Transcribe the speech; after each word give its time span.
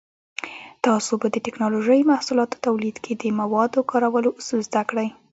تاسو 0.85 1.11
به 1.21 1.27
د 1.31 1.35
ټېکنالوجۍ 1.45 2.01
محصولاتو 2.11 2.61
تولید 2.67 2.97
کې 3.03 3.13
د 3.15 3.23
موادو 3.39 3.79
کارولو 3.91 4.29
اصول 4.39 4.59
زده 4.67 4.81
کړئ. 4.89 5.07